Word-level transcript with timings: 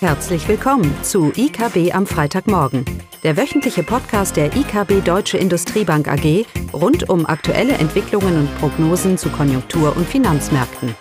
Herzlich 0.00 0.46
willkommen 0.46 0.94
zu 1.02 1.32
IKB 1.34 1.94
am 1.94 2.06
Freitagmorgen, 2.06 2.84
der 3.22 3.38
wöchentliche 3.38 3.82
Podcast 3.82 4.36
der 4.36 4.54
IKB 4.54 5.02
Deutsche 5.02 5.38
Industriebank 5.38 6.06
AG 6.06 6.44
rund 6.74 7.08
um 7.08 7.24
aktuelle 7.24 7.72
Entwicklungen 7.72 8.40
und 8.40 8.58
Prognosen 8.58 9.16
zu 9.16 9.30
Konjunktur- 9.30 9.96
und 9.96 10.06
Finanzmärkten. 10.06 10.94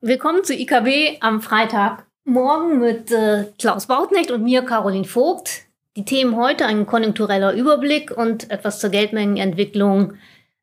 Willkommen 0.00 0.42
zu 0.42 0.52
IKB 0.52 1.18
am 1.20 1.40
Freitagmorgen 1.40 2.80
mit 2.80 3.12
äh, 3.12 3.44
Klaus 3.56 3.86
Bautnecht 3.86 4.32
und 4.32 4.42
mir, 4.42 4.62
Caroline 4.62 5.04
Vogt. 5.04 5.62
Die 5.96 6.04
Themen 6.04 6.34
heute 6.34 6.66
ein 6.66 6.86
konjunktureller 6.86 7.52
Überblick 7.52 8.10
und 8.10 8.50
etwas 8.50 8.80
zur 8.80 8.90
Geldmengenentwicklung 8.90 10.14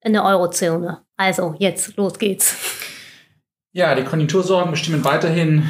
in 0.05 0.13
der 0.13 0.23
Eurozone. 0.23 0.99
Also 1.17 1.55
jetzt, 1.59 1.97
los 1.97 2.17
geht's. 2.17 2.55
Ja, 3.73 3.95
die 3.95 4.03
Konjunktursorgen 4.03 4.71
bestimmen 4.71 5.03
weiterhin 5.03 5.67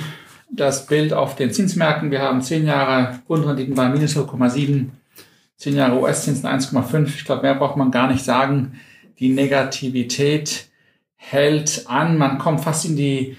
das 0.52 0.86
Bild 0.86 1.14
auf 1.14 1.36
den 1.36 1.52
Zinsmärkten. 1.52 2.12
Wir 2.12 2.22
haben 2.22 2.42
zehn 2.42 2.68
Jahre 2.68 3.20
Grundrenditen 3.26 3.74
bei 3.74 3.90
minus 3.90 4.16
0,7, 4.16 4.90
zehn 5.56 5.76
Jahre 5.76 6.00
US-Zinsen 6.00 6.48
1,5. 6.48 7.08
Ich 7.08 7.26
glaube, 7.26 7.44
mehr 7.44 7.56
braucht 7.56 7.78
man 7.78 7.90
gar 7.90 8.12
nicht 8.12 8.24
sagen. 8.24 8.80
Die 9.20 9.30
Negativität 9.30 10.68
hält 11.16 11.86
an. 11.88 12.18
Man 12.18 12.38
kommt 12.38 12.62
fast 12.62 12.86
in 12.86 12.98
die 12.98 13.38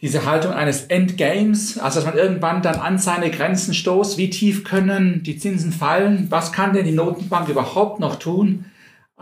diese 0.00 0.26
Haltung 0.26 0.52
eines 0.52 0.86
Endgames, 0.86 1.78
also 1.78 2.00
dass 2.00 2.06
man 2.06 2.18
irgendwann 2.18 2.60
dann 2.60 2.80
an 2.80 2.98
seine 2.98 3.30
Grenzen 3.30 3.72
stoßt. 3.72 4.18
Wie 4.18 4.30
tief 4.30 4.64
können 4.64 5.22
die 5.22 5.38
Zinsen 5.38 5.70
fallen? 5.70 6.26
Was 6.28 6.50
kann 6.50 6.72
denn 6.72 6.84
die 6.84 6.90
Notenbank 6.90 7.48
überhaupt 7.48 8.00
noch 8.00 8.16
tun? 8.16 8.64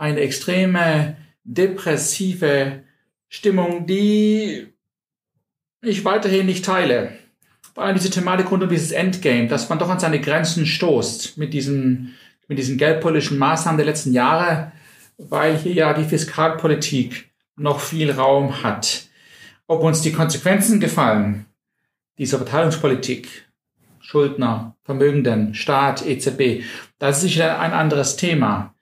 Eine 0.01 0.21
extreme 0.21 1.15
depressive 1.43 2.81
Stimmung, 3.29 3.85
die 3.85 4.67
ich 5.83 6.03
weiterhin 6.03 6.47
nicht 6.47 6.65
teile. 6.65 7.11
Vor 7.75 7.83
allem 7.83 7.95
diese 7.95 8.09
Thematik 8.09 8.49
rund 8.49 8.63
um 8.63 8.69
dieses 8.69 8.91
Endgame, 8.91 9.47
dass 9.47 9.69
man 9.69 9.77
doch 9.77 9.89
an 9.89 9.99
seine 9.99 10.19
Grenzen 10.19 10.65
stoßt 10.65 11.37
mit 11.37 11.53
diesen, 11.53 12.15
mit 12.47 12.57
diesen 12.57 12.79
geldpolitischen 12.79 13.37
Maßnahmen 13.37 13.77
der 13.77 13.85
letzten 13.85 14.11
Jahre, 14.11 14.71
weil 15.19 15.55
hier 15.55 15.73
ja 15.73 15.93
die 15.93 16.03
Fiskalpolitik 16.03 17.29
noch 17.55 17.79
viel 17.79 18.09
Raum 18.11 18.63
hat. 18.63 19.03
Ob 19.67 19.83
uns 19.83 20.01
die 20.01 20.11
Konsequenzen 20.11 20.79
gefallen, 20.79 21.45
dieser 22.17 22.37
Verteilungspolitik, 22.37 23.47
Schuldner, 23.99 24.75
Vermögenden, 24.83 25.53
Staat, 25.53 26.03
EZB, 26.03 26.63
das 26.97 27.17
ist 27.17 27.21
sicher 27.21 27.59
ein 27.59 27.71
anderes 27.71 28.15
Thema. 28.15 28.73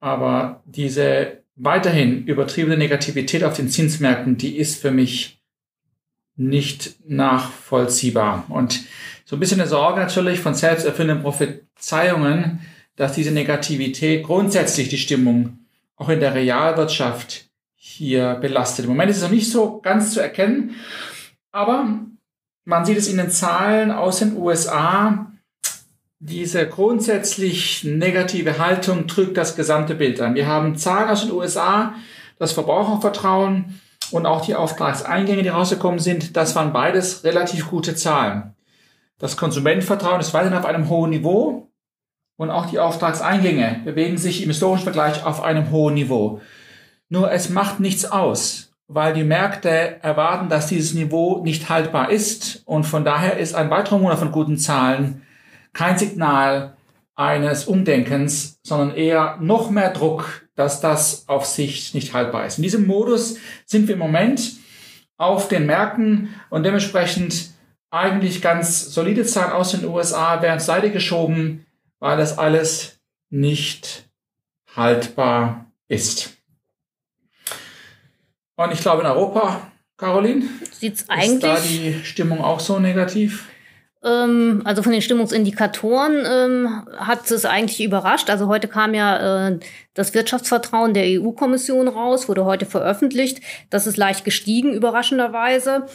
Aber 0.00 0.62
diese 0.64 1.42
weiterhin 1.56 2.24
übertriebene 2.24 2.76
Negativität 2.76 3.44
auf 3.44 3.54
den 3.54 3.68
Zinsmärkten, 3.68 4.36
die 4.36 4.56
ist 4.56 4.80
für 4.80 4.90
mich 4.90 5.40
nicht 6.36 6.96
nachvollziehbar. 7.06 8.46
Und 8.48 8.80
so 9.26 9.36
ein 9.36 9.40
bisschen 9.40 9.60
eine 9.60 9.68
Sorge 9.68 10.00
natürlich 10.00 10.40
von 10.40 10.54
selbsterfüllenden 10.54 11.22
Prophezeiungen, 11.22 12.60
dass 12.96 13.12
diese 13.12 13.30
Negativität 13.30 14.24
grundsätzlich 14.24 14.88
die 14.88 14.98
Stimmung 14.98 15.58
auch 15.96 16.08
in 16.08 16.20
der 16.20 16.34
Realwirtschaft 16.34 17.50
hier 17.76 18.34
belastet. 18.34 18.86
Im 18.86 18.90
Moment 18.90 19.10
ist 19.10 19.18
es 19.18 19.22
noch 19.22 19.30
nicht 19.30 19.50
so 19.50 19.80
ganz 19.80 20.14
zu 20.14 20.20
erkennen, 20.20 20.74
aber 21.52 22.00
man 22.64 22.84
sieht 22.84 22.98
es 22.98 23.08
in 23.08 23.18
den 23.18 23.30
Zahlen 23.30 23.90
aus 23.90 24.20
den 24.20 24.36
USA, 24.36 25.29
diese 26.20 26.68
grundsätzlich 26.68 27.82
negative 27.82 28.58
Haltung 28.58 29.06
trügt 29.06 29.38
das 29.38 29.56
gesamte 29.56 29.94
Bild 29.94 30.20
an. 30.20 30.34
Wir 30.34 30.46
haben 30.46 30.76
Zahlen 30.76 31.08
aus 31.08 31.22
den 31.22 31.32
USA, 31.32 31.94
das 32.38 32.52
Verbrauchervertrauen 32.52 33.80
und 34.10 34.26
auch 34.26 34.44
die 34.44 34.54
Auftragseingänge, 34.54 35.42
die 35.42 35.48
rausgekommen 35.48 35.98
sind, 35.98 36.36
das 36.36 36.54
waren 36.54 36.74
beides 36.74 37.24
relativ 37.24 37.70
gute 37.70 37.94
Zahlen. 37.94 38.54
Das 39.18 39.38
Konsumentenvertrauen 39.38 40.20
ist 40.20 40.34
weiterhin 40.34 40.58
auf 40.58 40.66
einem 40.66 40.90
hohen 40.90 41.10
Niveau 41.10 41.70
und 42.36 42.50
auch 42.50 42.66
die 42.66 42.78
Auftragseingänge 42.78 43.80
bewegen 43.86 44.18
sich 44.18 44.42
im 44.42 44.50
historischen 44.50 44.84
Vergleich 44.84 45.24
auf 45.24 45.42
einem 45.42 45.70
hohen 45.70 45.94
Niveau. 45.94 46.42
Nur 47.08 47.32
es 47.32 47.48
macht 47.48 47.80
nichts 47.80 48.04
aus, 48.04 48.72
weil 48.88 49.14
die 49.14 49.24
Märkte 49.24 50.02
erwarten, 50.02 50.50
dass 50.50 50.66
dieses 50.66 50.92
Niveau 50.92 51.42
nicht 51.42 51.70
haltbar 51.70 52.10
ist 52.10 52.62
und 52.66 52.84
von 52.84 53.06
daher 53.06 53.38
ist 53.38 53.54
ein 53.54 53.70
weiterer 53.70 53.98
Monat 53.98 54.18
von 54.18 54.32
guten 54.32 54.58
Zahlen 54.58 55.22
kein 55.72 55.98
Signal 55.98 56.76
eines 57.14 57.66
Umdenkens, 57.66 58.58
sondern 58.62 58.96
eher 58.96 59.36
noch 59.40 59.70
mehr 59.70 59.92
Druck, 59.92 60.48
dass 60.54 60.80
das 60.80 61.28
auf 61.28 61.44
Sicht 61.44 61.94
nicht 61.94 62.14
haltbar 62.14 62.46
ist. 62.46 62.58
In 62.58 62.62
diesem 62.62 62.86
Modus 62.86 63.36
sind 63.66 63.88
wir 63.88 63.94
im 63.94 64.00
Moment 64.00 64.52
auf 65.16 65.48
den 65.48 65.66
Märkten 65.66 66.34
und 66.48 66.64
dementsprechend 66.64 67.50
eigentlich 67.90 68.40
ganz 68.40 68.92
solide 68.94 69.24
Zahlen 69.24 69.52
aus 69.52 69.72
den 69.72 69.84
USA 69.84 70.40
werden 70.40 70.60
Seite 70.60 70.90
geschoben, 70.90 71.66
weil 71.98 72.16
das 72.16 72.38
alles 72.38 73.00
nicht 73.28 74.08
haltbar 74.74 75.66
ist. 75.88 76.36
Und 78.56 78.72
ich 78.72 78.80
glaube 78.80 79.02
in 79.02 79.08
Europa, 79.08 79.70
Caroline, 79.98 80.44
Sieht's 80.70 81.08
eigentlich 81.08 81.34
ist 81.34 81.42
da 81.42 81.60
die 81.60 82.00
Stimmung 82.04 82.42
auch 82.42 82.60
so 82.60 82.78
negativ? 82.78 83.49
Ähm, 84.02 84.62
also 84.64 84.82
von 84.82 84.92
den 84.92 85.02
Stimmungsindikatoren 85.02 86.24
ähm, 86.26 86.86
hat 86.96 87.30
es 87.30 87.44
eigentlich 87.44 87.82
überrascht. 87.82 88.30
Also 88.30 88.46
heute 88.46 88.68
kam 88.68 88.94
ja 88.94 89.48
äh, 89.48 89.58
das 89.94 90.14
Wirtschaftsvertrauen 90.14 90.94
der 90.94 91.20
EU-Kommission 91.20 91.88
raus, 91.88 92.28
wurde 92.28 92.44
heute 92.44 92.66
veröffentlicht. 92.66 93.40
Das 93.68 93.86
ist 93.86 93.96
leicht 93.96 94.24
gestiegen, 94.24 94.72
überraschenderweise. 94.72 95.86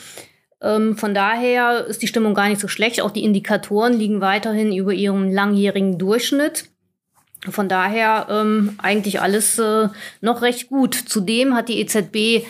Ähm, 0.61 0.97
von 0.97 1.13
daher 1.13 1.85
ist 1.85 2.01
die 2.01 2.07
Stimmung 2.07 2.35
gar 2.35 2.47
nicht 2.47 2.61
so 2.61 2.67
schlecht. 2.67 3.01
Auch 3.01 3.11
die 3.11 3.23
Indikatoren 3.23 3.93
liegen 3.93 4.21
weiterhin 4.21 4.71
über 4.75 4.93
ihrem 4.93 5.31
langjährigen 5.31 5.97
Durchschnitt. 5.97 6.69
Von 7.49 7.69
daher 7.69 8.27
ähm, 8.29 8.75
eigentlich 8.81 9.21
alles 9.21 9.59
äh, 9.59 9.89
noch 10.21 10.41
recht 10.41 10.69
gut. 10.69 10.95
Zudem 10.95 11.55
hat 11.55 11.69
die 11.69 11.79
EZB 11.79 12.45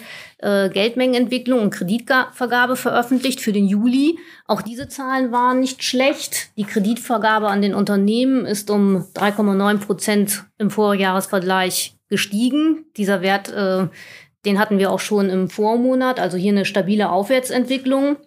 äh, 0.45 0.69
Geldmengenentwicklung 0.69 1.59
und 1.59 1.71
Kreditvergabe 1.71 2.75
veröffentlicht 2.75 3.41
für 3.41 3.51
den 3.51 3.65
Juli. 3.65 4.19
Auch 4.45 4.61
diese 4.61 4.87
Zahlen 4.87 5.31
waren 5.31 5.59
nicht 5.59 5.83
schlecht. 5.83 6.51
Die 6.55 6.65
Kreditvergabe 6.65 7.47
an 7.47 7.63
den 7.63 7.73
Unternehmen 7.73 8.45
ist 8.45 8.69
um 8.69 9.07
3,9 9.15 9.79
Prozent 9.79 10.45
im 10.59 10.69
Vorjahresvergleich 10.69 11.97
gestiegen. 12.09 12.85
Dieser 12.95 13.21
Wert, 13.21 13.51
äh, 13.51 13.87
den 14.45 14.59
hatten 14.59 14.77
wir 14.77 14.91
auch 14.91 14.99
schon 14.99 15.31
im 15.31 15.49
Vormonat, 15.49 16.19
also 16.19 16.37
hier 16.37 16.51
eine 16.51 16.65
stabile 16.65 17.09
Aufwärtsentwicklung. 17.09 18.17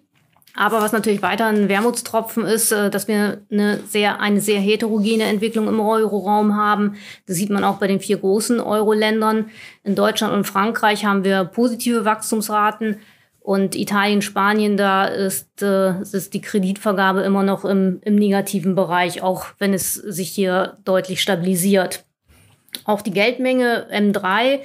Aber 0.60 0.80
was 0.80 0.90
natürlich 0.90 1.22
weiter 1.22 1.46
ein 1.46 1.68
Wermutstropfen 1.68 2.44
ist, 2.44 2.72
äh, 2.72 2.90
dass 2.90 3.06
wir 3.06 3.42
eine 3.48 3.78
sehr, 3.86 4.20
eine 4.20 4.40
sehr 4.40 4.58
heterogene 4.58 5.22
Entwicklung 5.22 5.68
im 5.68 5.78
Euroraum 5.78 6.56
haben. 6.56 6.96
Das 7.28 7.36
sieht 7.36 7.48
man 7.48 7.62
auch 7.62 7.76
bei 7.78 7.86
den 7.86 8.00
vier 8.00 8.16
großen 8.16 8.58
Euro-Ländern. 8.58 9.50
In 9.84 9.94
Deutschland 9.94 10.34
und 10.34 10.48
Frankreich 10.48 11.04
haben 11.04 11.22
wir 11.22 11.44
positive 11.44 12.04
Wachstumsraten. 12.04 12.96
Und 13.38 13.76
Italien, 13.76 14.20
Spanien, 14.20 14.76
da 14.76 15.04
ist, 15.04 15.62
äh, 15.62 16.00
ist 16.00 16.34
die 16.34 16.40
Kreditvergabe 16.40 17.20
immer 17.20 17.44
noch 17.44 17.64
im, 17.64 18.00
im 18.02 18.16
negativen 18.16 18.74
Bereich, 18.74 19.22
auch 19.22 19.46
wenn 19.60 19.72
es 19.72 19.94
sich 19.94 20.30
hier 20.30 20.76
deutlich 20.84 21.22
stabilisiert. 21.22 22.04
Auch 22.84 23.00
die 23.00 23.12
Geldmenge 23.12 23.86
M3 23.92 24.58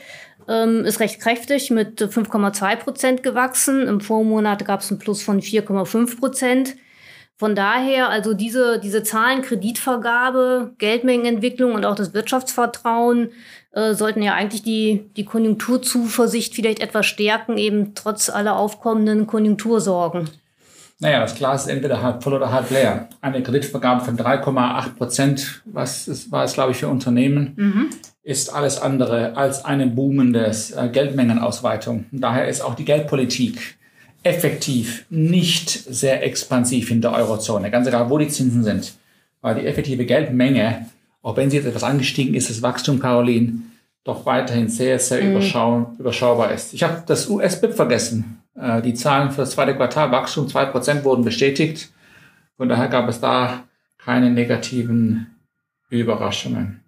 ähm, 0.48 0.86
ist 0.86 1.00
recht 1.00 1.20
kräftig 1.20 1.72
mit 1.72 2.02
5,2 2.02 2.76
Prozent 2.78 3.24
gewachsen. 3.24 3.88
Im 3.88 4.02
Vormonat 4.02 4.66
gab 4.66 4.81
es 4.81 4.90
einen 4.90 5.00
Plus 5.00 5.22
von 5.22 5.42
4,5 5.42 6.20
Prozent. 6.20 6.76
Von 7.36 7.56
daher, 7.56 8.09
also 8.09 8.34
diese, 8.34 8.80
diese 8.80 9.04
Zahlen, 9.04 9.42
Kreditvergabe, 9.42 10.76
Geldmengenentwicklung 10.78 11.74
und 11.74 11.84
auch 11.84 11.96
das 11.96 12.14
Wirtschaftsvertrauen 12.14 13.31
äh, 13.72 13.95
sollten 13.95 14.22
ja 14.22 14.34
eigentlich 14.34 14.63
die, 14.63 15.10
die 15.18 15.25
Konjunkturzuversicht 15.25 16.54
vielleicht 16.54 16.80
etwas 16.80 17.06
stärken, 17.06 17.57
eben 17.57 17.95
trotz 17.95 18.30
aller 18.30 18.56
aufkommenden 18.56 19.28
Konjunktursorgen. 19.28 20.30
Naja, 21.00 21.19
das 21.19 21.36
Glas 21.36 21.63
ist 21.63 21.69
entweder 21.69 22.01
halb 22.01 22.24
voll 22.24 22.34
oder 22.34 22.51
halb 22.51 22.69
leer. 22.69 23.10
Eine 23.19 23.42
Kreditvergabe 23.42 24.06
von 24.06 24.16
3,8 24.16 24.95
Prozent, 24.95 25.63
was 25.66 26.07
ist, 26.07 26.31
war 26.31 26.44
es, 26.44 26.54
glaube 26.54 26.72
ich, 26.72 26.78
für 26.78 26.88
Unternehmen, 26.88 27.54
mhm 27.57 27.90
ist 28.24 28.54
alles 28.54 28.81
andere 28.81 29.36
als 29.36 29.66
eine 29.66 29.88
boomende 29.88 30.52
äh, 30.75 30.88
Geldmengenausweitung. 30.88 32.06
daher 32.12 32.48
ist 32.48 32.62
auch 32.62 32.75
die 32.75 32.86
Geldpolitik 32.86 33.78
effektiv 34.24 35.06
nicht 35.10 35.70
sehr 35.70 36.24
expansiv 36.24 36.90
in 36.90 37.02
der 37.02 37.12
Eurozone, 37.12 37.70
ganz 37.70 37.88
egal, 37.88 38.10
wo 38.10 38.18
die 38.18 38.30
Zinsen 38.30 38.64
sind. 38.64 38.94
Weil 39.42 39.56
die 39.56 39.68
effektive 39.68 40.06
Geldmenge, 40.06 40.86
auch 41.22 41.36
wenn 41.36 41.50
sie 41.50 41.58
jetzt 41.58 41.66
etwas 41.66 41.84
angestiegen 41.84 42.34
ist, 42.34 42.50
das 42.50 42.62
Wachstum, 42.62 43.00
Caroline, 43.00 43.64
doch 44.06 44.26
weiterhin 44.26 44.69
sehr, 44.69 45.00
sehr 45.00 45.22
mhm. 45.22 45.31
überschau 45.31 45.94
überschaubar 46.00 46.52
ist. 46.52 46.74
Ich 46.74 46.84
habe 46.84 47.04
das 47.06 47.30
US-BIP 47.30 47.74
vergessen. 47.74 48.42
Äh, 48.56 48.81
die 48.81 48.94
Zahlen 48.94 49.31
für 49.31 49.42
das 49.42 49.52
zweite 49.52 49.76
Quartal, 49.76 50.12
Wachstum 50.12 50.48
2% 50.48 51.04
wurden 51.04 51.26
bestätigt. 51.26 51.92
Von 52.56 52.69
daher 52.69 52.88
gab 52.88 53.10
es 53.10 53.19
da 53.19 53.64
keine 53.98 54.30
negativen 54.30 55.28
Überraschungen. 55.90 56.82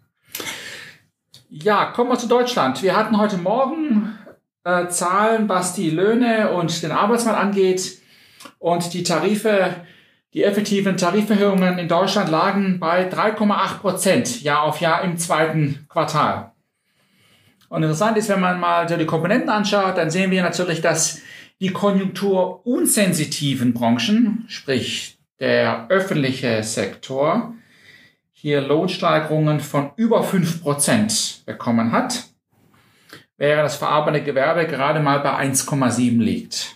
Ja, 1.63 1.85
kommen 1.85 2.09
wir 2.09 2.19
zu 2.19 2.27
Deutschland. 2.27 2.83
Wir 2.83 2.97
hatten 2.97 3.17
heute 3.17 3.37
Morgen 3.37 4.19
äh, 4.65 4.89
Zahlen, 4.89 5.47
was 5.47 5.73
die 5.73 5.89
Löhne 5.89 6.51
und 6.51 6.83
den 6.83 6.91
Arbeitsmarkt 6.91 7.39
angeht. 7.39 8.01
Und 8.59 8.93
die 8.93 9.03
Tarife, 9.03 9.73
die 10.33 10.43
effektiven 10.43 10.97
Tariferhöhungen 10.97 11.79
in 11.79 11.87
Deutschland 11.87 12.29
lagen 12.29 12.81
bei 12.81 13.09
3,8 13.09 13.79
Prozent 13.79 14.41
Jahr 14.41 14.63
auf 14.63 14.81
Jahr 14.81 15.01
im 15.05 15.17
zweiten 15.17 15.85
Quartal. 15.87 16.51
Und 17.69 17.83
interessant 17.83 18.17
ist, 18.17 18.27
wenn 18.27 18.41
man 18.41 18.59
mal 18.59 18.85
die 18.85 19.05
Komponenten 19.05 19.49
anschaut, 19.49 19.97
dann 19.97 20.09
sehen 20.09 20.31
wir 20.31 20.43
natürlich, 20.43 20.81
dass 20.81 21.21
die 21.61 21.71
konjunkturunsensitiven 21.71 23.73
Branchen, 23.73 24.43
sprich 24.49 25.19
der 25.39 25.87
öffentliche 25.87 26.63
Sektor, 26.63 27.53
hier 28.45 28.61
Lohnsteigerungen 28.61 29.59
von 29.59 29.89
über 29.95 30.23
fünf 30.23 30.61
Prozent 30.61 31.41
bekommen 31.47 31.91
hat, 31.91 32.25
während 33.37 33.65
das 33.65 33.77
verarbeitende 33.77 34.23
Gewerbe 34.23 34.67
gerade 34.67 34.99
mal 34.99 35.21
bei 35.21 35.35
1,7 35.35 36.21
liegt. 36.21 36.75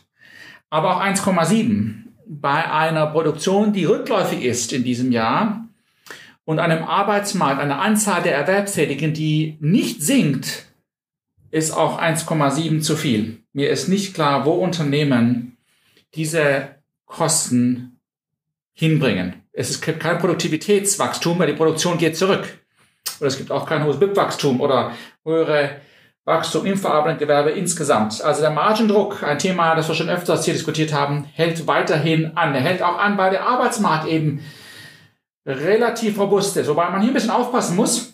Aber 0.71 0.95
auch 0.95 0.99
1,7 0.99 2.05
bei 2.25 2.71
einer 2.71 3.05
Produktion, 3.05 3.71
die 3.71 3.85
rückläufig 3.85 4.43
ist 4.43 4.73
in 4.73 4.83
diesem 4.83 5.11
Jahr 5.11 5.67
und 6.43 6.57
einem 6.57 6.83
Arbeitsmarkt, 6.83 7.61
einer 7.61 7.79
Anzahl 7.79 8.23
der 8.23 8.33
Erwerbstätigen, 8.35 9.13
die 9.13 9.59
nicht 9.59 10.01
sinkt, 10.01 10.73
ist 11.51 11.69
auch 11.69 12.01
1,7 12.01 12.81
zu 12.81 12.95
viel. 12.95 13.43
Mir 13.53 13.69
ist 13.69 13.87
nicht 13.87 14.15
klar, 14.15 14.43
wo 14.43 14.53
Unternehmen 14.53 15.55
diese 16.15 16.77
Kosten 17.05 17.99
hinbringen. 18.73 19.38
Es 19.51 19.81
gibt 19.81 19.99
kein 19.99 20.19
Produktivitätswachstum, 20.19 21.39
weil 21.39 21.47
die 21.47 21.53
Produktion 21.53 21.97
geht 21.97 22.17
zurück. 22.17 22.59
Oder 23.19 23.27
es 23.27 23.37
gibt 23.37 23.51
auch 23.51 23.65
kein 23.65 23.83
hohes 23.83 23.99
BIP-Wachstum 23.99 24.61
oder 24.61 24.91
höhere 25.25 25.81
Wachstum 26.25 26.65
im 26.65 26.77
verarbeitenden 26.77 27.27
Gewerbe 27.27 27.51
insgesamt. 27.51 28.21
Also 28.21 28.41
der 28.41 28.51
Margendruck, 28.51 29.23
ein 29.23 29.39
Thema, 29.39 29.75
das 29.75 29.87
wir 29.87 29.95
schon 29.95 30.09
öfters 30.09 30.45
hier 30.45 30.53
diskutiert 30.53 30.93
haben, 30.93 31.25
hält 31.33 31.65
weiterhin 31.65 32.37
an. 32.37 32.53
Er 32.53 32.61
hält 32.61 32.83
auch 32.83 32.97
an, 32.97 33.17
weil 33.17 33.31
der 33.31 33.47
Arbeitsmarkt 33.47 34.07
eben 34.07 34.43
relativ 35.45 36.19
robust 36.19 36.55
ist. 36.57 36.67
Wobei 36.67 36.89
man 36.89 37.01
hier 37.01 37.11
ein 37.11 37.15
bisschen 37.15 37.31
aufpassen 37.31 37.75
muss. 37.75 38.13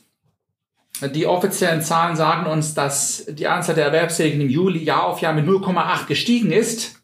Die 1.01 1.27
offiziellen 1.27 1.81
Zahlen 1.81 2.15
sagen 2.15 2.45
uns, 2.45 2.73
dass 2.73 3.25
die 3.27 3.47
Anzahl 3.47 3.75
der 3.75 3.87
Erwerbstätigen 3.87 4.41
im 4.41 4.49
Juli 4.49 4.81
Jahr 4.81 5.03
auf 5.03 5.19
Jahr 5.19 5.33
mit 5.33 5.45
0,8 5.45 6.07
gestiegen 6.07 6.51
ist. 6.53 7.03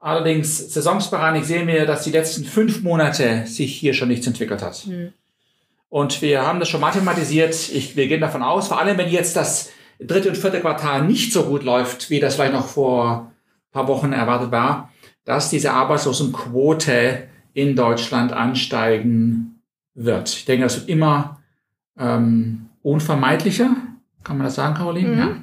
Allerdings 0.00 0.72
saisonsbereinigt 0.72 1.46
sehen 1.46 1.66
wir, 1.66 1.84
dass 1.84 2.04
die 2.04 2.12
letzten 2.12 2.44
fünf 2.44 2.82
Monate 2.82 3.46
sich 3.46 3.74
hier 3.74 3.94
schon 3.94 4.08
nichts 4.08 4.26
entwickelt 4.26 4.62
hat. 4.62 4.86
Mhm. 4.86 5.12
Und 5.88 6.22
wir 6.22 6.46
haben 6.46 6.60
das 6.60 6.68
schon 6.68 6.80
mathematisiert. 6.80 7.54
Ich, 7.70 7.96
wir 7.96 8.06
gehen 8.06 8.20
davon 8.20 8.42
aus, 8.42 8.68
vor 8.68 8.78
allem 8.78 8.98
wenn 8.98 9.08
jetzt 9.08 9.34
das 9.36 9.70
dritte 9.98 10.28
und 10.28 10.36
vierte 10.36 10.60
Quartal 10.60 11.04
nicht 11.04 11.32
so 11.32 11.44
gut 11.44 11.64
läuft, 11.64 12.10
wie 12.10 12.20
das 12.20 12.36
vielleicht 12.36 12.52
noch 12.52 12.68
vor 12.68 13.32
ein 13.32 13.72
paar 13.72 13.88
Wochen 13.88 14.12
erwartet 14.12 14.52
war, 14.52 14.92
dass 15.24 15.50
diese 15.50 15.72
Arbeitslosenquote 15.72 17.28
in 17.54 17.74
Deutschland 17.74 18.32
ansteigen 18.32 19.60
wird. 19.94 20.28
Ich 20.28 20.44
denke, 20.44 20.64
das 20.64 20.76
wird 20.76 20.88
immer 20.88 21.40
ähm, 21.98 22.68
unvermeidlicher. 22.82 23.74
Kann 24.22 24.36
man 24.36 24.44
das 24.44 24.54
sagen, 24.54 24.74
Caroline? 24.74 25.08
Mhm. 25.08 25.18
Ja. 25.18 25.36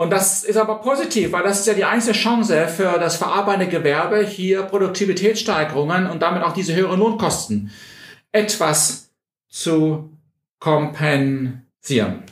Und 0.00 0.08
das 0.08 0.44
ist 0.44 0.56
aber 0.56 0.76
positiv, 0.76 1.32
weil 1.32 1.42
das 1.42 1.60
ist 1.60 1.66
ja 1.66 1.74
die 1.74 1.84
einzige 1.84 2.16
Chance 2.16 2.68
für 2.68 2.98
das 2.98 3.16
verarbeitende 3.16 3.68
Gewerbe, 3.68 4.24
hier 4.24 4.62
Produktivitätssteigerungen 4.62 6.06
und 6.06 6.22
damit 6.22 6.42
auch 6.42 6.54
diese 6.54 6.74
höheren 6.74 6.98
Lohnkosten 6.98 7.70
etwas 8.32 9.10
zu 9.50 10.08
kompensieren. 10.58 12.22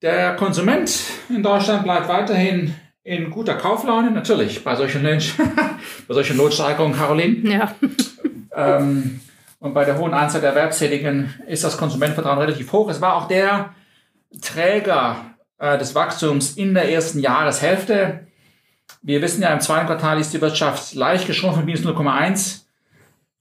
Der 0.00 0.36
Konsument 0.36 0.96
in 1.28 1.42
Deutschland 1.42 1.82
bleibt 1.82 2.06
weiterhin 2.06 2.76
in 3.02 3.32
guter 3.32 3.54
Kauflaune, 3.54 4.12
natürlich 4.12 4.62
bei 4.62 4.76
solchen, 4.76 5.02
bei 6.06 6.14
solchen 6.14 6.36
Lohnsteigerungen, 6.36 6.96
Caroline. 6.96 7.50
Ja. 7.50 7.74
Ähm, 8.54 9.20
und 9.58 9.74
bei 9.74 9.84
der 9.84 9.98
hohen 9.98 10.14
Anzahl 10.14 10.40
der 10.40 10.50
Erwerbstätigen 10.50 11.34
ist 11.48 11.64
das 11.64 11.76
Konsumentenvertrauen 11.76 12.38
relativ 12.38 12.70
hoch. 12.70 12.88
Es 12.88 13.00
war 13.00 13.16
auch 13.16 13.26
der 13.26 13.74
Träger 14.40 15.34
äh, 15.58 15.78
des 15.78 15.94
Wachstums 15.94 16.56
in 16.56 16.74
der 16.74 16.90
ersten 16.90 17.20
Jahreshälfte. 17.20 18.26
Wir 19.02 19.22
wissen 19.22 19.42
ja, 19.42 19.52
im 19.52 19.60
zweiten 19.60 19.86
Quartal 19.86 20.18
ist 20.20 20.32
die 20.32 20.40
Wirtschaft 20.40 20.94
leicht 20.94 21.26
geschrumpft 21.26 21.64
minus 21.64 21.82
0,1. 21.82 22.64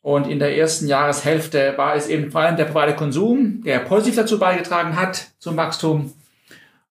Und 0.02 0.28
in 0.28 0.40
der 0.40 0.58
ersten 0.58 0.88
Jahreshälfte 0.88 1.78
war 1.78 1.96
es 1.96 2.08
eben 2.08 2.30
vor 2.30 2.42
allem 2.42 2.58
der 2.58 2.66
private 2.66 2.94
Konsum, 2.96 3.64
der 3.64 3.80
positiv 3.80 4.18
dazu 4.18 4.38
beigetragen 4.38 4.98
hat 4.98 5.28
zum 5.40 5.56
Wachstum. 5.56 6.14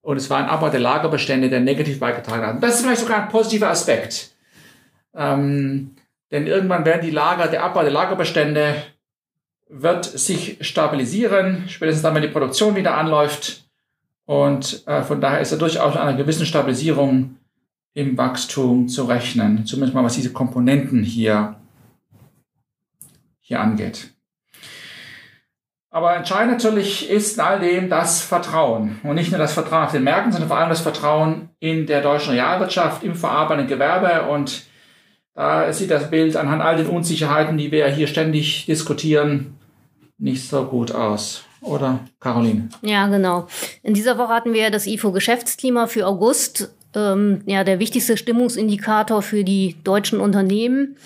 Und 0.01 0.17
es 0.17 0.31
war 0.31 0.39
ein 0.39 0.49
Abbau 0.49 0.71
der 0.71 0.81
Lagerbestände, 0.81 1.51
der 1.51 1.61
negativ 1.61 2.01
beigetragen 2.01 2.47
hat. 2.47 2.63
Das 2.63 2.77
ist 2.77 2.83
vielleicht 2.83 3.03
sogar 3.03 3.23
ein 3.23 3.29
positiver 3.29 3.69
Aspekt. 3.69 4.31
Ähm, 5.15 5.95
denn 6.31 6.47
irgendwann 6.47 6.87
werden 6.87 7.03
die 7.03 7.11
Lager, 7.11 7.49
der 7.49 7.63
Abbau 7.63 7.83
der 7.83 7.93
Lagerbestände 7.93 8.83
wird 9.69 10.05
sich 10.05 10.57
stabilisieren, 10.61 11.65
spätestens 11.69 12.03
dann, 12.03 12.15
wenn 12.15 12.23
die 12.23 12.29
Produktion 12.29 12.77
wieder 12.77 12.97
anläuft. 12.97 13.65
Und 14.27 14.87
äh, 14.87 15.03
von 15.03 15.21
daher 15.21 15.41
ist 15.41 15.53
da 15.53 15.57
durchaus 15.57 15.97
einer 15.97 16.15
gewissen 16.15 16.47
Stabilisierung 16.47 17.37
im 17.95 18.17
Wachstum 18.17 18.89
zu 18.89 19.05
rechnen, 19.05 19.67
zumindest 19.67 19.95
mal 19.95 20.05
was 20.05 20.15
diese 20.15 20.33
Komponenten 20.33 21.03
hier, 21.03 21.57
hier 23.41 23.61
angeht. 23.61 24.13
Aber 25.91 26.17
entscheidend 26.17 26.53
natürlich 26.53 27.11
ist 27.11 27.37
in 27.37 27.45
all 27.45 27.61
dem 27.61 27.91
das 27.91 28.23
Vertrauen. 28.23 28.99
Und 29.03 29.17
nicht 29.17 29.31
nur 29.31 29.39
das 29.39 29.53
Vertrauen 29.53 29.85
auf 29.85 29.93
den 29.93 30.05
Märkten, 30.05 30.33
sondern 30.33 30.49
vor 30.49 30.57
allem 30.57 30.71
das 30.71 30.81
Vertrauen 30.81 31.51
in 31.61 31.87
der 31.87 32.01
deutschen 32.01 32.33
Realwirtschaft, 32.33 33.05
im 33.05 33.15
verarbeitenden 33.15 33.69
Gewerbe. 33.69 34.31
Und 34.31 34.63
da 35.35 35.71
sieht 35.71 35.91
das 35.91 36.09
Bild 36.09 36.35
anhand 36.35 36.63
all 36.63 36.77
den 36.77 36.87
Unsicherheiten, 36.87 37.59
die 37.59 37.71
wir 37.71 37.87
hier 37.89 38.07
ständig 38.07 38.65
diskutieren, 38.65 39.59
nicht 40.17 40.49
so 40.49 40.65
gut 40.65 40.93
aus. 40.93 41.45
Oder 41.63 42.01
Caroline? 42.21 42.69
Ja, 42.83 43.07
genau. 43.07 43.47
In 43.83 43.95
dieser 43.95 44.19
Woche 44.19 44.35
hatten 44.35 44.53
wir 44.53 44.71
das 44.71 44.87
IFO-Geschäftsklima 44.87 45.87
für 45.87 46.07
August. 46.07 46.75
Ähm, 46.95 47.43
ja, 47.47 47.65
der 47.65 47.79
wichtigste 47.79 48.17
Stimmungsindikator 48.17 49.23
für 49.23 49.45
die 49.45 49.77
deutschen 49.83 50.21
Unternehmen, 50.21 50.97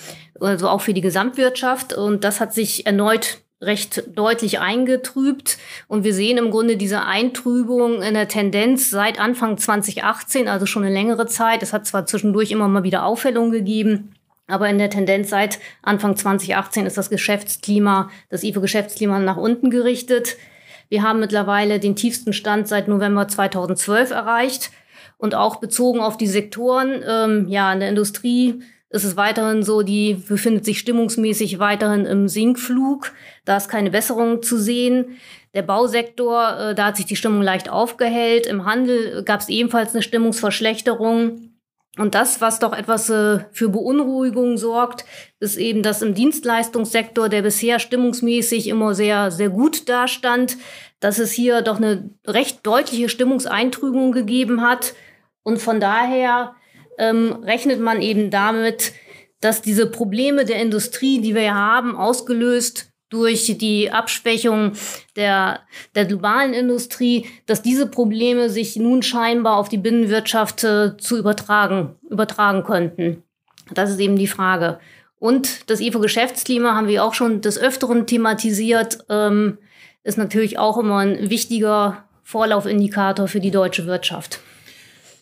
also 0.41 0.69
auch 0.69 0.81
für 0.81 0.95
die 0.95 1.01
Gesamtwirtschaft. 1.01 1.93
Und 1.93 2.25
das 2.25 2.41
hat 2.41 2.55
sich 2.55 2.87
erneut 2.87 3.39
recht 3.61 4.05
deutlich 4.15 4.61
eingetrübt. 4.61 5.59
Und 5.89 6.05
wir 6.05 6.13
sehen 6.13 6.39
im 6.39 6.51
Grunde 6.51 6.77
diese 6.77 7.05
Eintrübung 7.05 8.03
in 8.03 8.15
der 8.15 8.29
Tendenz 8.29 8.91
seit 8.91 9.19
Anfang 9.19 9.57
2018, 9.59 10.49
also 10.49 10.67
schon 10.67 10.85
eine 10.85 10.93
längere 10.93 11.27
Zeit. 11.27 11.63
Es 11.63 11.73
hat 11.73 11.87
zwar 11.87 12.07
zwischendurch 12.07 12.51
immer 12.51 12.69
mal 12.69 12.83
wieder 12.83 13.05
Aufhellungen 13.05 13.53
gegeben, 13.53 14.13
aber 14.47 14.69
in 14.69 14.79
der 14.79 14.91
Tendenz 14.91 15.31
seit 15.31 15.59
Anfang 15.83 16.17
2018 16.17 16.87
ist 16.87 16.97
das 16.97 17.11
Geschäftsklima, 17.11 18.11
das 18.29 18.43
IFO-Geschäftsklima 18.43 19.19
nach 19.19 19.37
unten 19.37 19.71
gerichtet. 19.71 20.37
Wir 20.89 21.03
haben 21.03 21.21
mittlerweile 21.21 21.81
den 21.81 21.97
tiefsten 21.97 22.33
Stand 22.33 22.69
seit 22.69 22.89
November 22.89 23.27
2012 23.27 24.11
erreicht. 24.11 24.71
Und 25.19 25.35
auch 25.35 25.57
bezogen 25.57 26.01
auf 26.01 26.19
die 26.19 26.27
Sektoren, 26.27 27.03
ähm, 27.09 27.49
ja, 27.49 27.73
in 27.73 27.81
der 27.81 27.89
Industrie 27.89 28.61
ist 28.91 29.05
es 29.05 29.17
weiterhin 29.17 29.63
so, 29.63 29.83
die 29.83 30.15
befindet 30.15 30.65
sich 30.65 30.79
stimmungsmäßig 30.79 31.59
weiterhin 31.59 32.05
im 32.05 32.29
Sinkflug. 32.29 33.13
Da 33.45 33.57
ist 33.57 33.69
keine 33.69 33.91
Besserung 33.91 34.43
zu 34.43 34.59
sehen. 34.59 35.17
Der 35.55 35.63
Bausektor, 35.63 36.59
äh, 36.59 36.75
da 36.75 36.87
hat 36.87 36.97
sich 36.97 37.07
die 37.07 37.17
Stimmung 37.17 37.43
leicht 37.43 37.69
aufgehellt. 37.69 38.47
Im 38.47 38.65
Handel 38.65 39.23
gab 39.25 39.41
es 39.41 39.49
ebenfalls 39.49 39.95
eine 39.95 40.03
Stimmungsverschlechterung. 40.03 41.46
Und 41.99 42.15
das, 42.15 42.41
was 42.41 42.59
doch 42.59 42.75
etwas 42.75 43.09
äh, 43.09 43.41
für 43.53 43.71
Beunruhigung 43.71 44.59
sorgt, 44.59 45.05
ist 45.41 45.57
eben, 45.57 45.83
dass 45.83 46.03
im 46.03 46.15
Dienstleistungssektor, 46.15 47.29
der 47.29 47.43
bisher 47.43 47.79
stimmungsmäßig 47.79 48.69
immer 48.69 48.95
sehr, 48.95 49.31
sehr 49.31 49.49
gut 49.49 49.89
dastand, 49.89 50.59
dass 51.01 51.19
es 51.19 51.33
hier 51.33 51.63
doch 51.63 51.77
eine 51.79 52.11
recht 52.27 52.67
deutliche 52.67 53.09
Stimmungseintrübung 53.09 54.13
gegeben 54.13 54.61
hat. 54.61 54.95
Und 55.43 55.59
von 55.61 55.81
daher 55.81 56.55
ähm, 56.99 57.33
rechnet 57.43 57.81
man 57.81 58.03
eben 58.03 58.31
damit, 58.31 58.93
dass 59.41 59.63
diese 59.63 59.87
Probleme 59.87 60.45
der 60.45 60.61
Industrie, 60.61 61.21
die 61.21 61.35
wir 61.35 61.43
ja 61.43 61.55
haben, 61.55 61.97
ausgelöst 61.97 62.93
durch 63.09 63.57
die 63.59 63.91
Abschwächung 63.91 64.73
der, 65.15 65.61
der 65.95 66.07
globalen 66.07 66.55
Industrie, 66.55 67.27
dass 67.47 67.63
diese 67.63 67.87
Probleme 67.87 68.51
sich 68.51 68.77
nun 68.77 69.03
scheinbar 69.03 69.57
auf 69.57 69.69
die 69.69 69.79
Binnenwirtschaft 69.79 70.65
äh, 70.65 70.97
zu 70.97 71.17
übertragen, 71.17 71.95
übertragen 72.11 72.65
könnten. 72.65 73.23
Das 73.73 73.91
ist 73.91 74.01
eben 74.01 74.17
die 74.17 74.27
Frage. 74.27 74.79
Und 75.19 75.71
das 75.71 75.81
IFO-Geschäftsklima 75.81 76.75
haben 76.75 76.89
wir 76.89 77.05
auch 77.05 77.15
schon 77.15 77.41
des 77.41 77.59
Öfteren 77.59 78.07
thematisiert, 78.07 78.99
ähm, 79.09 79.59
ist 80.03 80.19
natürlich 80.19 80.59
auch 80.59 80.79
immer 80.79 80.99
ein 80.99 81.31
wichtiger 81.31 82.05
Vorlaufindikator 82.23 83.29
für 83.29 83.41
die 83.41 83.51
deutsche 83.51 83.87
Wirtschaft. 83.87 84.41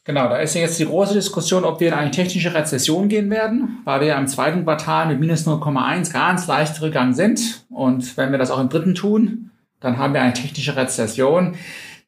Genau, 0.07 0.29
da 0.29 0.37
ist 0.37 0.55
ja 0.55 0.61
jetzt 0.61 0.79
die 0.79 0.85
große 0.85 1.15
Diskussion, 1.15 1.65
ob 1.65 1.81
wir 1.81 1.89
in 1.89 1.95
eine 1.95 2.11
technische 2.11 2.53
Rezession 2.53 3.09
gehen 3.09 3.31
werden, 3.31 3.79
weil 3.85 4.03
wir 4.03 4.15
im 4.17 4.27
zweiten 4.27 4.65
Quartal 4.65 5.09
mit 5.09 5.19
minus 5.19 5.47
0,1 5.47 6.13
ganz 6.13 6.47
leicht 6.47 6.75
zurückgegangen 6.75 7.15
sind. 7.15 7.65
Und 7.71 8.15
wenn 8.19 8.31
wir 8.31 8.39
das 8.39 8.51
auch 8.51 8.61
im 8.61 8.69
dritten 8.69 8.95
tun, 8.95 9.51
dann 9.81 9.97
haben 9.97 10.13
wir 10.13 10.21
eine 10.21 10.35
technische 10.35 10.77
Rezession. 10.77 11.57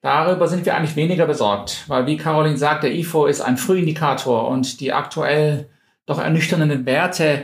Darüber 0.02 0.46
sind 0.46 0.66
wir 0.66 0.76
eigentlich 0.76 0.94
weniger 0.94 1.26
besorgt, 1.26 1.84
weil 1.88 2.06
wie 2.06 2.18
Caroline 2.18 2.58
sagt, 2.58 2.84
der 2.84 2.94
IFO 2.94 3.26
ist 3.26 3.40
ein 3.40 3.56
Frühindikator 3.56 4.46
und 4.48 4.80
die 4.80 4.92
aktuell 4.92 5.70
doch 6.04 6.20
ernüchternden 6.20 6.84
Werte 6.84 7.42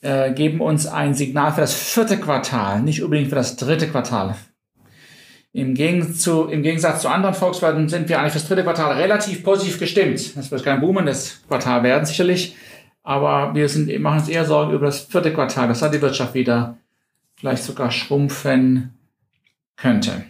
äh, 0.00 0.32
geben 0.32 0.62
uns 0.62 0.86
ein 0.86 1.12
Signal 1.12 1.52
für 1.52 1.60
das 1.60 1.74
vierte 1.74 2.18
Quartal, 2.18 2.80
nicht 2.80 3.02
unbedingt 3.02 3.28
für 3.28 3.36
das 3.36 3.56
dritte 3.56 3.86
Quartal. 3.86 4.34
Im, 5.52 5.74
Gegensatz 5.74 6.20
zu, 6.20 7.08
anderen 7.08 7.34
Volkswirten 7.34 7.88
sind 7.88 8.08
wir 8.08 8.18
eigentlich 8.18 8.32
fürs 8.32 8.48
dritte 8.48 8.64
Quartal 8.64 8.96
relativ 8.96 9.42
positiv 9.42 9.78
gestimmt. 9.78 10.36
Das 10.36 10.50
wird 10.50 10.62
kein 10.62 10.80
boomendes 10.80 11.42
Quartal 11.48 11.82
werden, 11.82 12.04
sicherlich. 12.04 12.54
Aber 13.02 13.54
wir 13.54 13.68
sind, 13.68 13.98
machen 14.00 14.20
uns 14.20 14.28
eher 14.28 14.44
Sorgen 14.44 14.72
über 14.72 14.86
das 14.86 15.00
vierte 15.00 15.32
Quartal, 15.32 15.68
dass 15.68 15.80
da 15.80 15.88
die 15.88 16.02
Wirtschaft 16.02 16.34
wieder 16.34 16.76
vielleicht 17.36 17.64
sogar 17.64 17.90
schrumpfen 17.90 18.94
könnte. 19.76 20.24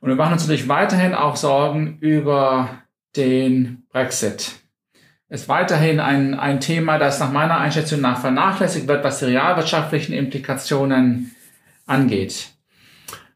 Und 0.00 0.08
wir 0.08 0.16
machen 0.16 0.32
uns 0.32 0.42
natürlich 0.42 0.68
weiterhin 0.68 1.14
auch 1.14 1.36
Sorgen 1.36 1.98
über 2.00 2.70
den 3.16 3.84
Brexit. 3.90 4.52
Ist 5.28 5.48
weiterhin 5.48 6.00
ein, 6.00 6.34
ein 6.34 6.58
Thema, 6.58 6.98
das 6.98 7.20
nach 7.20 7.30
meiner 7.30 7.58
Einschätzung 7.58 8.00
nach 8.00 8.20
vernachlässigt 8.20 8.88
wird, 8.88 9.04
was 9.04 9.20
die 9.20 9.26
realwirtschaftlichen 9.26 10.12
Implikationen 10.12 11.36
angeht. 11.86 12.48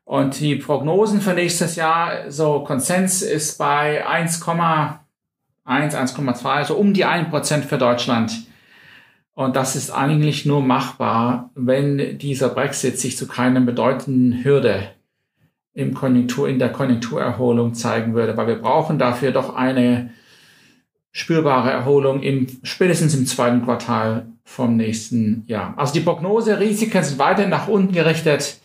Und 0.05 0.39
die 0.41 0.57
Prognosen 0.57 1.21
für 1.21 1.33
nächstes 1.33 1.77
Jahr, 1.77 2.31
so 2.31 2.61
Konsens 2.61 3.23
ist 3.23 3.59
bei 3.59 4.07
1,1, 4.07 4.99
1,2, 5.67 6.45
also 6.45 6.77
um 6.77 6.93
die 6.93 7.07
1% 7.07 7.63
für 7.63 7.79
Deutschland. 7.79 8.47
Und 9.35 9.57
das 9.57 9.75
ist 9.75 9.91
eigentlich 9.91 10.47
nur 10.47 10.63
machbar, 10.63 11.51
wenn 11.55 12.19
dieser 12.19 12.51
Brexit 12.51 13.01
sich 13.01 13.17
zu 13.17 13.27
keiner 13.27 13.61
bedeutenden 13.61 14.45
Hürde 14.45 14.91
im 15.73 15.93
Konjunktur, 15.93 16.49
in 16.49 16.61
der 16.61 16.71
Konjunkturerholung 16.71 17.75
zeigen 17.75 18.15
würde, 18.15 18.37
weil 18.37 18.47
wir 18.47 18.61
brauchen 18.61 18.99
dafür 18.99 19.33
doch 19.33 19.57
eine 19.57 20.11
spürbare 21.11 21.71
Erholung 21.71 22.23
im, 22.23 22.47
spätestens 22.63 23.15
im 23.15 23.27
zweiten 23.27 23.65
Quartal 23.65 24.27
vom 24.45 24.77
nächsten 24.77 25.45
Jahr. 25.47 25.75
Also 25.77 25.95
die 25.95 26.01
Prognose, 26.01 26.61
Risiken 26.61 27.03
sind 27.03 27.19
weiterhin 27.19 27.51
nach 27.51 27.69
unten 27.69 27.93
gerichtet. 27.93 28.61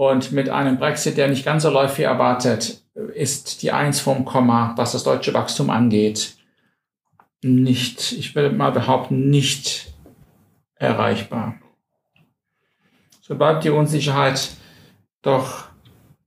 Und 0.00 0.32
mit 0.32 0.48
einem 0.48 0.78
Brexit, 0.78 1.18
der 1.18 1.28
nicht 1.28 1.44
ganz 1.44 1.62
so 1.62 1.68
läuft 1.68 1.98
wie 1.98 2.04
erwartet, 2.04 2.80
ist 3.12 3.60
die 3.60 3.70
Eins 3.70 4.00
vom 4.00 4.24
Komma, 4.24 4.72
was 4.78 4.92
das 4.92 5.04
deutsche 5.04 5.34
Wachstum 5.34 5.68
angeht, 5.68 6.38
nicht, 7.42 8.12
ich 8.12 8.34
will 8.34 8.50
mal 8.50 8.72
behaupten, 8.72 9.28
nicht 9.28 9.92
erreichbar. 10.76 11.56
So 13.20 13.34
bleibt 13.34 13.64
die 13.64 13.68
Unsicherheit 13.68 14.52
doch 15.20 15.64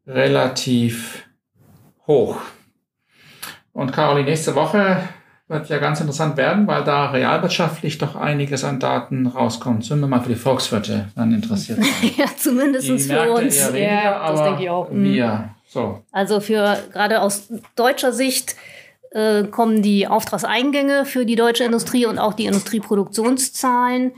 relativ 0.05 1.23
hoch. 2.05 2.41
Und 3.71 3.91
Caroline, 3.91 4.29
nächste 4.29 4.53
Woche 4.53 5.09
wird 5.47 5.69
ja 5.69 5.77
ganz 5.77 5.99
interessant 5.99 6.37
werden, 6.37 6.67
weil 6.67 6.83
da 6.83 7.11
realwirtschaftlich 7.11 7.97
doch 7.97 8.15
einiges 8.15 8.63
an 8.63 8.79
Daten 8.79 9.27
rauskommt. 9.27 9.85
Sind 9.85 9.99
wir 9.99 10.07
mal 10.07 10.21
für 10.21 10.29
die 10.29 10.35
Volkswirte 10.35 11.09
dann 11.15 11.33
interessiert 11.33 11.79
ja, 12.17 12.25
zumindest 12.37 12.87
für 12.87 13.31
uns. 13.31 13.73
Weniger, 13.73 14.03
ja, 14.03 14.31
das 14.31 14.43
denke 14.43 14.63
ich 14.63 14.69
auch. 14.69 14.89
Wir, 14.91 15.27
mhm. 15.27 15.49
so. 15.67 16.01
Also 16.11 16.39
für 16.39 16.77
gerade 16.91 17.21
aus 17.21 17.49
deutscher 17.75 18.13
Sicht 18.13 18.55
äh, 19.11 19.43
kommen 19.43 19.81
die 19.81 20.07
Auftragseingänge 20.07 21.05
für 21.05 21.25
die 21.25 21.35
deutsche 21.35 21.65
Industrie 21.65 22.05
und 22.05 22.19
auch 22.19 22.33
die 22.33 22.45
Industrieproduktionszahlen 22.45 24.13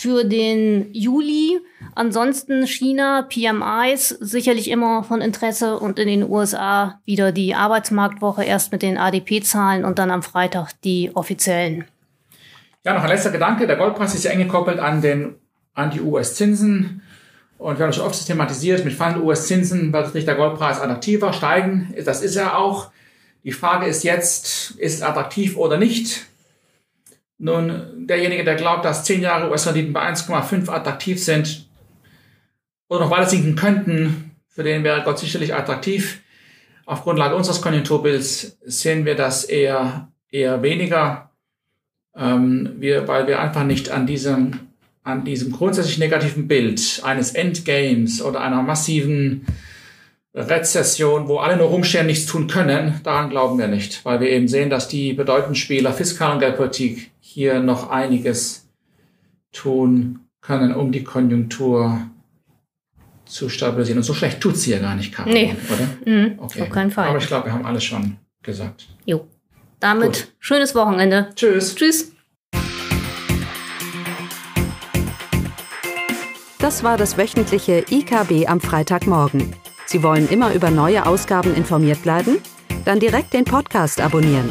für 0.00 0.24
den 0.24 0.94
Juli. 0.94 1.60
Ansonsten 1.94 2.66
China, 2.66 3.28
PMIs, 3.28 4.08
sicherlich 4.08 4.70
immer 4.70 5.04
von 5.04 5.20
Interesse 5.20 5.78
und 5.78 5.98
in 5.98 6.08
den 6.08 6.30
USA 6.30 7.00
wieder 7.04 7.32
die 7.32 7.54
Arbeitsmarktwoche 7.54 8.42
erst 8.42 8.72
mit 8.72 8.80
den 8.80 8.96
ADP-Zahlen 8.96 9.84
und 9.84 9.98
dann 9.98 10.10
am 10.10 10.22
Freitag 10.22 10.72
die 10.84 11.10
offiziellen. 11.14 11.84
Ja, 12.82 12.94
noch 12.94 13.02
ein 13.02 13.10
letzter 13.10 13.30
Gedanke. 13.30 13.66
Der 13.66 13.76
Goldpreis 13.76 14.14
ist 14.14 14.24
ja 14.24 14.30
eng 14.30 14.38
gekoppelt 14.38 14.78
an 14.78 15.02
den, 15.02 15.34
an 15.74 15.90
die 15.90 16.00
US-Zinsen. 16.00 17.02
Und 17.58 17.78
wir 17.78 17.84
haben 17.84 17.92
schon 17.92 18.06
oft 18.06 18.26
thematisiert, 18.26 18.86
mit 18.86 18.94
fallenden 18.94 19.22
US-Zinsen 19.22 19.92
wird 19.92 20.14
nicht 20.14 20.26
der 20.26 20.36
Goldpreis 20.36 20.80
attraktiver 20.80 21.34
steigen. 21.34 21.94
Das 22.06 22.22
ist 22.22 22.36
er 22.36 22.56
auch. 22.56 22.90
Die 23.44 23.52
Frage 23.52 23.84
ist 23.84 24.02
jetzt, 24.02 24.70
ist 24.78 24.94
es 24.94 25.02
attraktiv 25.02 25.58
oder 25.58 25.76
nicht? 25.76 26.29
Nun, 27.42 28.06
derjenige, 28.06 28.44
der 28.44 28.56
glaubt, 28.56 28.84
dass 28.84 29.04
10 29.04 29.22
Jahre 29.22 29.50
US-Renditen 29.50 29.94
bei 29.94 30.06
1,5 30.06 30.68
attraktiv 30.68 31.24
sind 31.24 31.66
oder 32.86 33.00
noch 33.00 33.10
weiter 33.10 33.30
sinken 33.30 33.56
könnten, 33.56 34.32
für 34.46 34.62
den 34.62 34.84
wäre 34.84 35.02
Gott 35.04 35.18
sicherlich 35.18 35.54
attraktiv. 35.54 36.20
Auf 36.84 37.02
Grundlage 37.02 37.34
unseres 37.34 37.62
Konjunkturbilds 37.62 38.58
sehen 38.66 39.06
wir 39.06 39.14
das 39.14 39.44
eher, 39.44 40.08
eher 40.30 40.60
weniger, 40.60 41.30
ähm, 42.14 42.74
wir, 42.76 43.08
weil 43.08 43.26
wir 43.26 43.40
einfach 43.40 43.64
nicht 43.64 43.88
an 43.88 44.06
diesem, 44.06 44.60
an 45.02 45.24
diesem 45.24 45.50
grundsätzlich 45.50 45.96
negativen 45.96 46.46
Bild 46.46 47.00
eines 47.04 47.32
Endgames 47.32 48.20
oder 48.20 48.42
einer 48.42 48.60
massiven 48.60 49.46
Rezession, 50.34 51.26
wo 51.26 51.38
alle 51.38 51.56
nur 51.56 51.68
rumstehen, 51.68 52.06
nichts 52.06 52.26
tun 52.26 52.48
können, 52.48 53.00
daran 53.02 53.30
glauben 53.30 53.58
wir 53.58 53.66
nicht, 53.66 54.04
weil 54.04 54.20
wir 54.20 54.28
eben 54.28 54.46
sehen, 54.46 54.68
dass 54.68 54.88
die 54.88 55.14
bedeutenden 55.14 55.56
Spieler 55.56 55.94
Fiskal- 55.94 56.34
und 56.34 56.40
Geldpolitik 56.40 57.10
hier 57.32 57.60
noch 57.60 57.90
einiges 57.90 58.68
tun 59.52 60.20
können, 60.40 60.74
um 60.74 60.90
die 60.90 61.04
Konjunktur 61.04 62.00
zu 63.24 63.48
stabilisieren. 63.48 63.98
Und 63.98 64.04
so 64.04 64.14
schlecht 64.14 64.40
tut 64.40 64.56
sie 64.56 64.72
ja 64.72 64.80
gar 64.80 64.96
nicht, 64.96 65.12
Karin, 65.12 65.32
nee. 65.32 65.56
oder? 65.68 66.12
Mhm, 66.12 66.38
okay. 66.38 66.62
Auf 66.62 66.70
keinen 66.70 66.90
Fall. 66.90 67.08
Aber 67.08 67.18
ich 67.18 67.28
glaube, 67.28 67.46
wir 67.46 67.52
haben 67.52 67.64
alles 67.64 67.84
schon 67.84 68.16
gesagt. 68.42 68.88
Jo. 69.04 69.28
Damit 69.78 70.12
Gut. 70.12 70.32
schönes 70.40 70.74
Wochenende. 70.74 71.30
Tschüss. 71.36 71.76
Tschüss. 71.76 72.12
Das 76.58 76.82
war 76.82 76.98
das 76.98 77.16
wöchentliche 77.16 77.84
IKB 77.88 78.48
am 78.48 78.60
Freitagmorgen. 78.60 79.54
Sie 79.86 80.02
wollen 80.02 80.28
immer 80.28 80.52
über 80.52 80.70
neue 80.70 81.06
Ausgaben 81.06 81.54
informiert 81.54 82.02
bleiben? 82.02 82.38
Dann 82.84 82.98
direkt 82.98 83.32
den 83.34 83.44
Podcast 83.44 84.00
abonnieren 84.00 84.50